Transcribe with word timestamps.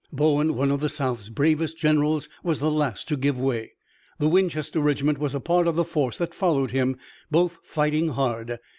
Bowen, 0.11 0.55
one 0.55 0.71
of 0.71 0.79
the 0.79 0.89
South's 0.89 1.29
bravest 1.29 1.77
generals, 1.77 2.27
was 2.43 2.59
the 2.59 2.71
last 2.71 3.07
to 3.07 3.15
give 3.15 3.39
way. 3.39 3.73
The 4.17 4.27
Winchester 4.29 4.79
regiment 4.81 5.19
was 5.19 5.35
a 5.35 5.39
part 5.39 5.67
of 5.67 5.75
the 5.75 5.83
force 5.85 6.17
that 6.17 6.33
followed 6.33 6.71
him, 6.71 6.97
both 7.29 7.59
fighting 7.61 8.07
hard. 8.09 8.57